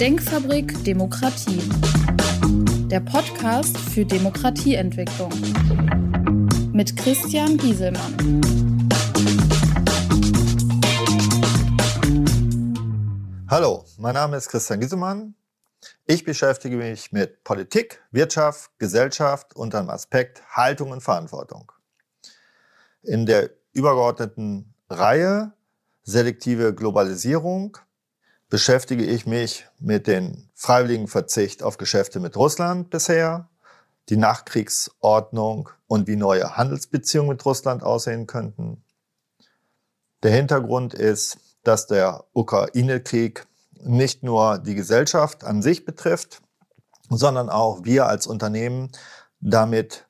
[0.00, 1.62] Denkfabrik Demokratie.
[2.90, 5.32] Der Podcast für Demokratieentwicklung.
[6.74, 8.42] Mit Christian Gieselmann.
[13.48, 15.34] Hallo, mein Name ist Christian Gieselmann.
[16.04, 21.72] Ich beschäftige mich mit Politik, Wirtschaft, Gesellschaft unter dem Aspekt Haltung und Verantwortung.
[23.02, 25.52] In der übergeordneten Reihe
[26.02, 27.78] selektive Globalisierung
[28.48, 33.48] beschäftige ich mich mit dem freiwilligen Verzicht auf Geschäfte mit Russland bisher,
[34.08, 38.84] die Nachkriegsordnung und wie neue Handelsbeziehungen mit Russland aussehen könnten.
[40.22, 43.46] Der Hintergrund ist, dass der Ukraine-Krieg
[43.82, 46.40] nicht nur die Gesellschaft an sich betrifft,
[47.10, 48.90] sondern auch wir als Unternehmen
[49.40, 50.06] damit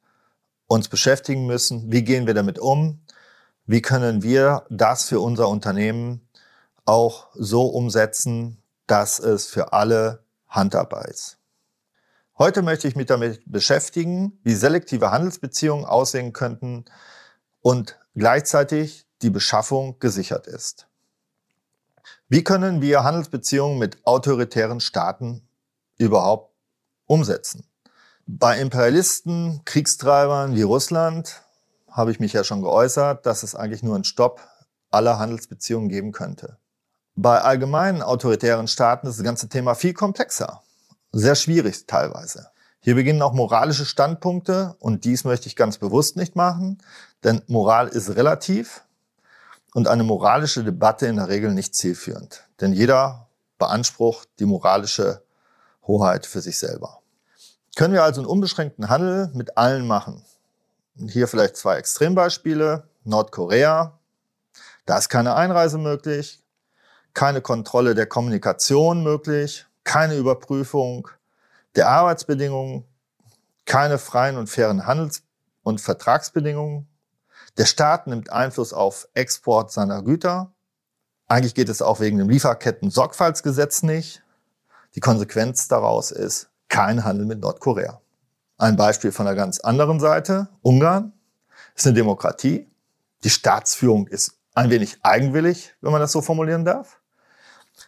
[0.67, 1.91] uns beschäftigen müssen.
[1.91, 3.01] Wie gehen wir damit um?
[3.67, 6.26] Wie können wir das für unser Unternehmen
[6.87, 11.39] auch so umsetzen, dass es für alle handhabbar ist?
[12.39, 16.85] Heute möchte ich mich damit beschäftigen, wie selektive Handelsbeziehungen aussehen könnten
[17.63, 20.87] und gleichzeitig die Beschaffung gesichert ist.
[22.29, 25.49] Wie können wir Handelsbeziehungen mit autoritären Staaten
[25.97, 26.55] überhaupt
[27.07, 27.67] umsetzen?
[28.27, 31.43] Bei Imperialisten, Kriegstreibern wie Russland
[31.89, 34.41] habe ich mich ja schon geäußert, dass es eigentlich nur einen Stopp
[34.91, 36.59] aller Handelsbeziehungen geben könnte.
[37.19, 40.63] Bei allgemeinen autoritären Staaten ist das ganze Thema viel komplexer,
[41.13, 42.51] sehr schwierig teilweise.
[42.81, 46.77] Hier beginnen auch moralische Standpunkte und dies möchte ich ganz bewusst nicht machen,
[47.25, 48.85] denn Moral ist relativ
[49.73, 53.29] und eine moralische Debatte in der Regel nicht zielführend, denn jeder
[53.59, 55.23] beansprucht die moralische
[55.87, 57.01] Hoheit für sich selber.
[57.77, 60.23] Können wir also einen unbeschränkten Handel mit allen machen?
[61.09, 62.89] Hier vielleicht zwei Extrembeispiele.
[63.05, 63.99] Nordkorea,
[64.85, 66.43] da ist keine Einreise möglich,
[67.17, 71.09] keine Kontrolle der Kommunikation möglich, keine Überprüfung
[71.75, 72.85] der Arbeitsbedingungen,
[73.65, 75.23] keine freien und fairen Handels-
[75.63, 76.87] und Vertragsbedingungen.
[77.57, 80.53] Der Staat nimmt Einfluss auf Export seiner Güter.
[81.27, 84.23] Eigentlich geht es auch wegen dem Lieferketten-Sorgfaltsgesetz nicht.
[84.95, 87.99] Die Konsequenz daraus ist kein Handel mit Nordkorea.
[88.59, 90.49] Ein Beispiel von der ganz anderen Seite.
[90.61, 91.15] Ungarn
[91.75, 92.71] ist eine Demokratie.
[93.25, 97.01] Die Staatsführung ist ein wenig eigenwillig, wenn man das so formulieren darf.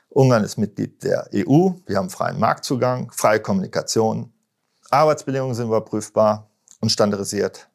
[0.08, 1.70] Ungarn ist Mitglied der EU.
[1.86, 4.32] Wir haben freien Marktzugang, freie Kommunikation.
[4.90, 6.48] Arbeitsbedingungen sind überprüfbar
[6.80, 7.68] und standardisiert.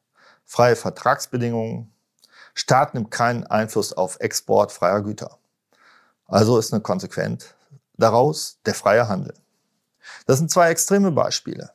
[0.45, 1.93] Freie Vertragsbedingungen.
[2.53, 5.37] Staat nimmt keinen Einfluss auf Export freier Güter.
[6.25, 7.53] Also ist eine Konsequenz
[7.95, 9.33] daraus der freie Handel.
[10.25, 11.71] Das sind zwei extreme Beispiele.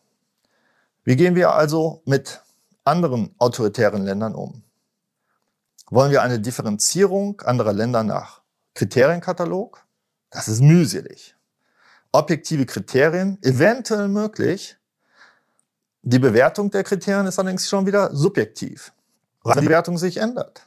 [1.05, 2.43] Wie gehen wir also mit
[2.85, 4.63] anderen autoritären Ländern um?
[5.91, 8.43] Wollen wir eine Differenzierung anderer Länder nach
[8.75, 9.85] Kriterienkatalog?
[10.31, 11.35] Das ist mühselig.
[12.13, 14.77] Objektive Kriterien, eventuell möglich.
[16.03, 18.93] Die Bewertung der Kriterien ist allerdings schon wieder subjektiv,
[19.43, 20.67] weil die Wertung sich ändert.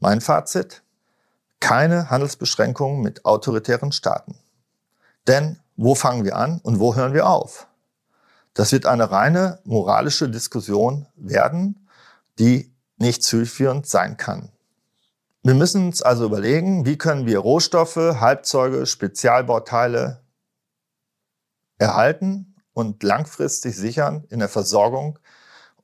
[0.00, 0.82] Mein Fazit,
[1.60, 4.36] keine Handelsbeschränkungen mit autoritären Staaten.
[5.26, 7.66] Denn wo fangen wir an und wo hören wir auf?
[8.54, 11.88] Das wird eine reine moralische Diskussion werden,
[12.38, 14.50] die nicht zielführend sein kann.
[15.46, 20.22] Wir müssen uns also überlegen, wie können wir Rohstoffe, Halbzeuge, Spezialbauteile
[21.76, 25.18] erhalten und langfristig sichern in der Versorgung,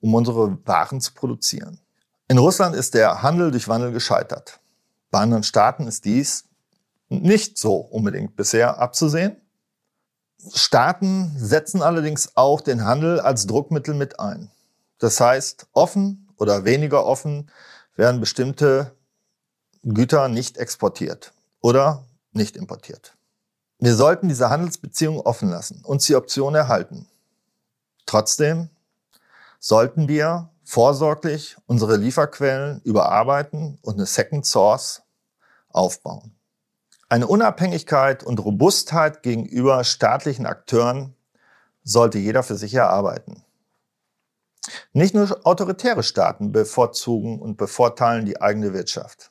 [0.00, 1.78] um unsere Waren zu produzieren.
[2.26, 4.60] In Russland ist der Handel durch Wandel gescheitert.
[5.10, 6.44] Bei anderen Staaten ist dies
[7.10, 9.36] nicht so unbedingt bisher abzusehen.
[10.54, 14.50] Staaten setzen allerdings auch den Handel als Druckmittel mit ein.
[15.00, 17.50] Das heißt, offen oder weniger offen
[17.94, 18.96] werden bestimmte
[19.82, 23.16] Güter nicht exportiert oder nicht importiert.
[23.78, 27.08] Wir sollten diese Handelsbeziehungen offen lassen, uns die Option erhalten.
[28.04, 28.68] Trotzdem
[29.58, 35.02] sollten wir vorsorglich unsere Lieferquellen überarbeiten und eine Second Source
[35.68, 36.34] aufbauen.
[37.08, 41.16] Eine Unabhängigkeit und Robustheit gegenüber staatlichen Akteuren
[41.82, 43.42] sollte jeder für sich erarbeiten.
[44.92, 49.29] Nicht nur autoritäre Staaten bevorzugen und bevorteilen die eigene Wirtschaft.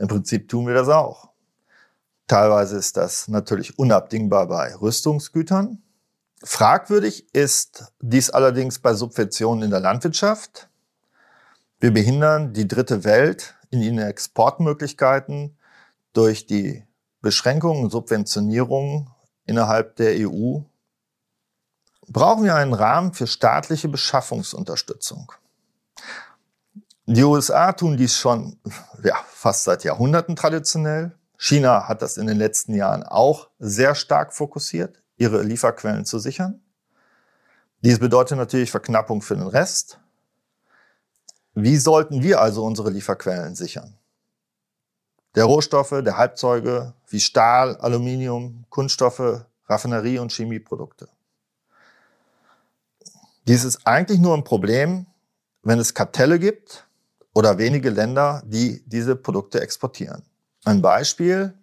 [0.00, 1.28] Im Prinzip tun wir das auch.
[2.26, 5.82] Teilweise ist das natürlich unabdingbar bei Rüstungsgütern.
[6.42, 10.70] Fragwürdig ist dies allerdings bei Subventionen in der Landwirtschaft.
[11.80, 15.58] Wir behindern die dritte Welt in ihren Exportmöglichkeiten
[16.14, 16.82] durch die
[17.20, 19.10] Beschränkungen und Subventionierungen
[19.44, 20.60] innerhalb der EU
[22.08, 25.30] brauchen wir einen Rahmen für staatliche Beschaffungsunterstützung.
[27.12, 28.56] Die USA tun dies schon
[29.02, 31.10] ja, fast seit Jahrhunderten traditionell.
[31.36, 36.62] China hat das in den letzten Jahren auch sehr stark fokussiert, ihre Lieferquellen zu sichern.
[37.80, 39.98] Dies bedeutet natürlich Verknappung für den Rest.
[41.54, 43.98] Wie sollten wir also unsere Lieferquellen sichern?
[45.34, 51.08] Der Rohstoffe, der Halbzeuge wie Stahl, Aluminium, Kunststoffe, Raffinerie und Chemieprodukte.
[53.48, 55.06] Dies ist eigentlich nur ein Problem,
[55.64, 56.86] wenn es Kartelle gibt
[57.32, 60.22] oder wenige Länder, die diese Produkte exportieren.
[60.64, 61.54] Ein Beispiel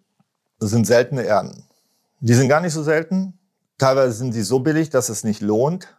[0.60, 1.64] sind seltene Erden.
[2.20, 3.38] Die sind gar nicht so selten.
[3.78, 5.96] Teilweise sind sie so billig, dass es nicht lohnt,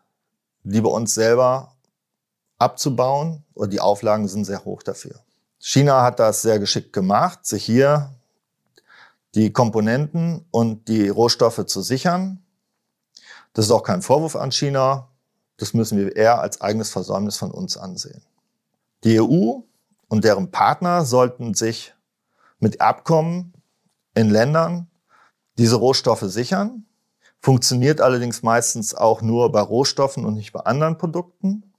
[0.65, 1.77] die bei uns selber
[2.59, 3.45] abzubauen.
[3.55, 5.21] Und die Auflagen sind sehr hoch dafür.
[5.59, 8.15] China hat das sehr geschickt gemacht, sich hier
[9.35, 12.43] die Komponenten und die Rohstoffe zu sichern.
[13.53, 15.09] Das ist auch kein Vorwurf an China.
[15.57, 18.23] Das müssen wir eher als eigenes Versäumnis von uns ansehen.
[19.05, 19.61] Die EU
[20.09, 21.95] und deren Partner sollten sich
[22.59, 23.53] mit Abkommen
[24.15, 24.89] in Ländern
[25.59, 26.87] diese Rohstoffe sichern.
[27.41, 31.73] Funktioniert allerdings meistens auch nur bei Rohstoffen und nicht bei anderen Produkten.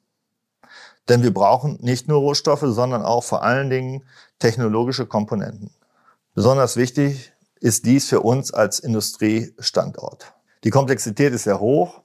[1.10, 4.04] Denn wir brauchen nicht nur Rohstoffe, sondern auch vor allen Dingen
[4.38, 5.72] technologische Komponenten.
[6.36, 10.34] Besonders wichtig ist dies für uns als Industriestandort.
[10.64, 12.02] Die Komplexität ist sehr hoch.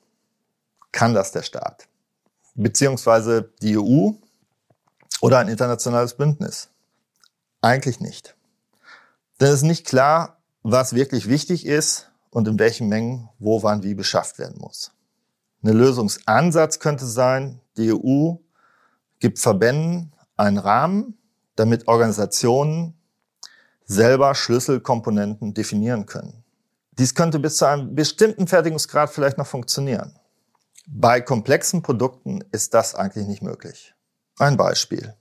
[0.91, 1.87] Kann das der Staat?
[2.55, 4.13] Beziehungsweise die EU
[5.25, 6.69] oder ein internationales Bündnis?
[7.63, 8.37] Eigentlich nicht.
[9.41, 13.83] Denn es ist nicht klar, was wirklich wichtig ist und in welchen Mengen wo, wann,
[13.83, 14.93] wie beschafft werden muss.
[15.63, 18.35] Eine Lösungsansatz könnte sein, die EU
[19.19, 21.17] gibt Verbänden einen Rahmen,
[21.57, 22.93] damit Organisationen
[23.87, 26.45] selber Schlüsselkomponenten definieren können.
[26.99, 30.19] Dies könnte bis zu einem bestimmten Fertigungsgrad vielleicht noch funktionieren.
[30.87, 33.95] Bei komplexen Produkten ist das eigentlich nicht möglich.
[34.39, 35.15] Ein Beispiel.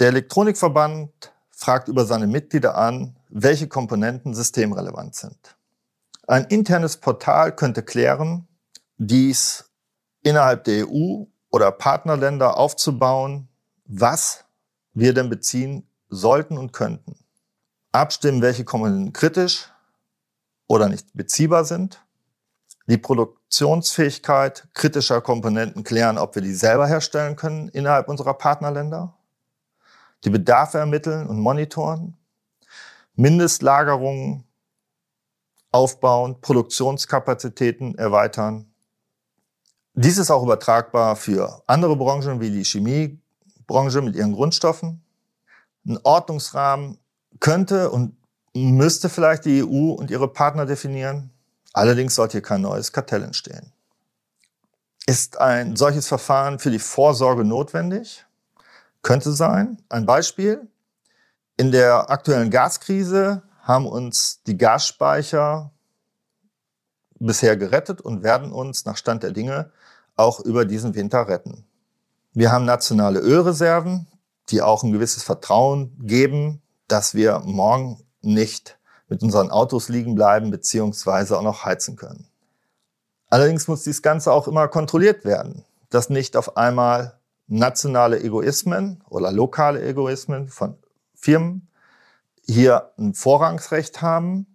[0.00, 5.56] Der Elektronikverband fragt über seine Mitglieder an, welche Komponenten systemrelevant sind.
[6.26, 8.48] Ein internes Portal könnte klären,
[8.98, 9.70] dies
[10.24, 13.48] innerhalb der EU oder Partnerländer aufzubauen,
[13.84, 14.44] was
[14.92, 17.16] wir denn beziehen sollten und könnten.
[17.92, 19.70] Abstimmen, welche Komponenten kritisch
[20.66, 22.04] oder nicht beziehbar sind.
[22.88, 29.16] Die Produktionsfähigkeit kritischer Komponenten klären, ob wir die selber herstellen können innerhalb unserer Partnerländer
[30.24, 32.16] die Bedarfe ermitteln und monitoren,
[33.14, 34.44] Mindestlagerungen
[35.70, 38.72] aufbauen, Produktionskapazitäten erweitern.
[39.94, 45.02] Dies ist auch übertragbar für andere Branchen wie die Chemiebranche mit ihren Grundstoffen.
[45.86, 46.98] Ein Ordnungsrahmen
[47.40, 48.16] könnte und
[48.54, 51.30] müsste vielleicht die EU und ihre Partner definieren.
[51.76, 53.70] Allerdings sollte hier kein neues Kartell entstehen.
[55.04, 58.24] Ist ein solches Verfahren für die Vorsorge notwendig?
[59.02, 59.82] Könnte sein.
[59.90, 60.66] Ein Beispiel.
[61.58, 65.70] In der aktuellen Gaskrise haben uns die Gasspeicher
[67.18, 69.70] bisher gerettet und werden uns nach Stand der Dinge
[70.16, 71.66] auch über diesen Winter retten.
[72.32, 74.06] Wir haben nationale Ölreserven,
[74.48, 78.75] die auch ein gewisses Vertrauen geben, dass wir morgen nicht
[79.08, 82.26] mit unseren Autos liegen bleiben beziehungsweise auch noch heizen können.
[83.28, 87.18] Allerdings muss dies Ganze auch immer kontrolliert werden, dass nicht auf einmal
[87.48, 90.76] nationale Egoismen oder lokale Egoismen von
[91.14, 91.68] Firmen
[92.44, 94.46] hier ein Vorrangsrecht haben.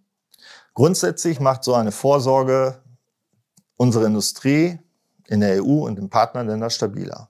[0.73, 2.81] Grundsätzlich macht so eine Vorsorge
[3.77, 4.79] unsere Industrie
[5.27, 7.29] in der EU und in Partnerländern stabiler.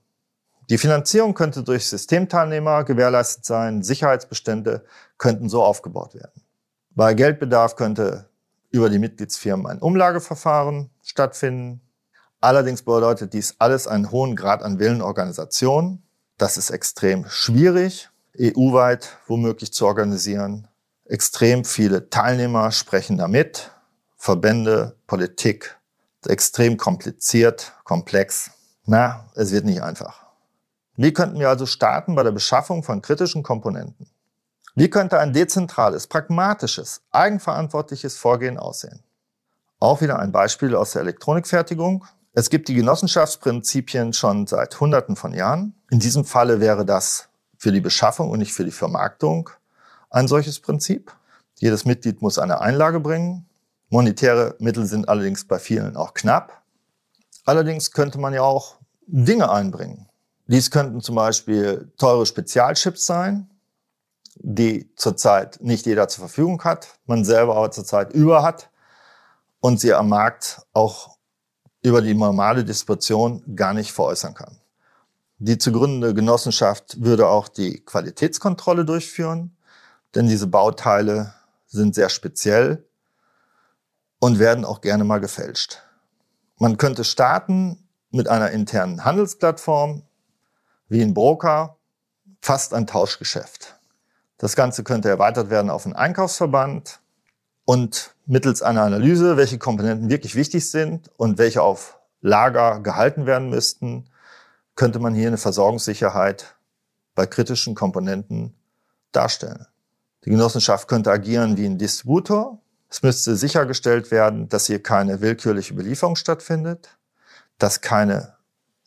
[0.70, 4.84] Die Finanzierung könnte durch Systemteilnehmer gewährleistet sein, Sicherheitsbestände
[5.18, 6.42] könnten so aufgebaut werden.
[6.94, 8.28] Bei Geldbedarf könnte
[8.70, 11.80] über die Mitgliedsfirmen ein Umlageverfahren stattfinden.
[12.40, 16.02] Allerdings bedeutet dies alles einen hohen Grad an Willenorganisation.
[16.36, 20.68] Das ist extrem schwierig, EU-weit womöglich zu organisieren.
[21.06, 23.70] Extrem viele Teilnehmer sprechen damit.
[24.16, 25.78] Verbände, Politik,
[26.26, 28.50] extrem kompliziert, komplex.
[28.84, 30.26] Na, es wird nicht einfach.
[30.96, 34.11] Wie könnten wir also starten bei der Beschaffung von kritischen Komponenten?
[34.74, 39.02] Wie könnte ein dezentrales, pragmatisches, eigenverantwortliches Vorgehen aussehen?
[39.80, 42.06] Auch wieder ein Beispiel aus der Elektronikfertigung.
[42.32, 45.74] Es gibt die Genossenschaftsprinzipien schon seit Hunderten von Jahren.
[45.90, 49.50] In diesem Falle wäre das für die Beschaffung und nicht für die Vermarktung
[50.08, 51.12] ein solches Prinzip.
[51.58, 53.46] Jedes Mitglied muss eine Einlage bringen.
[53.90, 56.62] Monetäre Mittel sind allerdings bei vielen auch knapp.
[57.44, 58.76] Allerdings könnte man ja auch
[59.06, 60.08] Dinge einbringen.
[60.46, 63.50] Dies könnten zum Beispiel teure Spezialchips sein,
[64.36, 68.70] die zurzeit nicht jeder zur Verfügung hat, man selber aber zurzeit über hat
[69.60, 71.16] und sie am Markt auch
[71.82, 74.58] über die normale Distribution gar nicht veräußern kann.
[75.38, 79.56] Die zu gründende Genossenschaft würde auch die Qualitätskontrolle durchführen,
[80.14, 81.34] denn diese Bauteile
[81.66, 82.86] sind sehr speziell
[84.20, 85.82] und werden auch gerne mal gefälscht.
[86.58, 90.04] Man könnte starten mit einer internen Handelsplattform,
[90.88, 91.76] wie ein Broker,
[92.40, 93.80] fast ein Tauschgeschäft.
[94.42, 96.98] Das Ganze könnte erweitert werden auf einen Einkaufsverband
[97.64, 103.50] und mittels einer Analyse, welche Komponenten wirklich wichtig sind und welche auf Lager gehalten werden
[103.50, 104.10] müssten,
[104.74, 106.56] könnte man hier eine Versorgungssicherheit
[107.14, 108.56] bei kritischen Komponenten
[109.12, 109.68] darstellen.
[110.24, 112.58] Die Genossenschaft könnte agieren wie ein Distributor.
[112.88, 116.98] Es müsste sichergestellt werden, dass hier keine willkürliche Belieferung stattfindet,
[117.58, 118.34] dass keine